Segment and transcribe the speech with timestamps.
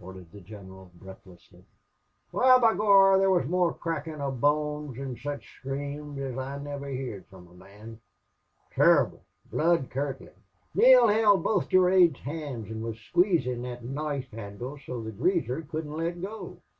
[0.00, 1.64] ordered the general, breathlessly.
[2.30, 7.26] "Wal, b'gorra, there wuz more crackin' of bones, an' sich screams as I niver heerd
[7.26, 8.00] from a mon.
[8.72, 10.44] Tumble, blood curdlin'!...
[10.76, 15.96] Neale held both Durade's hands an' wuz squeezin' thot knife handle so the greaser couldn't
[15.96, 16.58] let go.